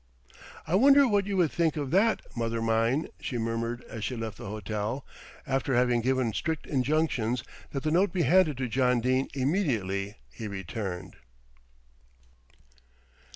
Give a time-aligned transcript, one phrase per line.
[0.65, 4.37] "I wonder what you would think of that, mother mine," she murmured as she left
[4.39, 5.05] the hotel,
[5.45, 10.47] after having given strict injunctions that the note be handed to John Dene immediately he
[10.47, 11.17] returned.